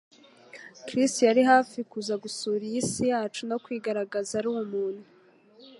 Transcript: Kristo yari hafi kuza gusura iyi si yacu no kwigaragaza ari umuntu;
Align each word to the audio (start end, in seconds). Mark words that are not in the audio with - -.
Kristo 0.87 1.19
yari 1.29 1.41
hafi 1.51 1.77
kuza 1.91 2.13
gusura 2.23 2.61
iyi 2.69 2.81
si 2.91 3.03
yacu 3.11 3.41
no 3.49 3.57
kwigaragaza 3.63 4.31
ari 4.39 4.47
umuntu; 4.63 5.05